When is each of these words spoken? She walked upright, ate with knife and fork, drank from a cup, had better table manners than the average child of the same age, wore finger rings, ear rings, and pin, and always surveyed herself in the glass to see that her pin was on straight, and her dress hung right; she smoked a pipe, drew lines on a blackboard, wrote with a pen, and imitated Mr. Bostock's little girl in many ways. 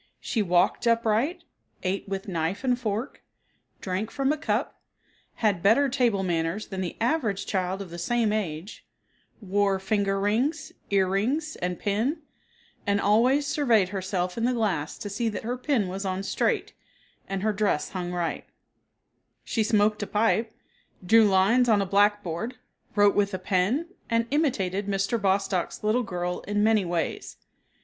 She 0.19 0.41
walked 0.41 0.87
upright, 0.87 1.43
ate 1.83 2.09
with 2.09 2.27
knife 2.27 2.63
and 2.63 2.79
fork, 2.79 3.21
drank 3.81 4.09
from 4.09 4.33
a 4.33 4.37
cup, 4.37 4.81
had 5.35 5.61
better 5.61 5.89
table 5.89 6.23
manners 6.23 6.65
than 6.69 6.81
the 6.81 6.97
average 6.99 7.45
child 7.45 7.83
of 7.83 7.91
the 7.91 7.99
same 7.99 8.33
age, 8.33 8.83
wore 9.41 9.77
finger 9.77 10.19
rings, 10.19 10.71
ear 10.89 11.07
rings, 11.07 11.55
and 11.57 11.77
pin, 11.77 12.23
and 12.87 12.99
always 12.99 13.45
surveyed 13.45 13.89
herself 13.89 14.39
in 14.39 14.45
the 14.45 14.53
glass 14.55 14.97
to 14.97 15.07
see 15.07 15.29
that 15.29 15.43
her 15.43 15.55
pin 15.55 15.87
was 15.87 16.03
on 16.03 16.23
straight, 16.23 16.73
and 17.29 17.43
her 17.43 17.53
dress 17.53 17.89
hung 17.89 18.11
right; 18.11 18.45
she 19.43 19.61
smoked 19.61 20.01
a 20.01 20.07
pipe, 20.07 20.51
drew 21.05 21.25
lines 21.25 21.69
on 21.69 21.79
a 21.79 21.85
blackboard, 21.85 22.55
wrote 22.95 23.13
with 23.13 23.35
a 23.35 23.37
pen, 23.37 23.87
and 24.09 24.25
imitated 24.31 24.87
Mr. 24.87 25.21
Bostock's 25.21 25.83
little 25.83 26.01
girl 26.01 26.39
in 26.47 26.63
many 26.63 26.83
ways. 26.85 27.37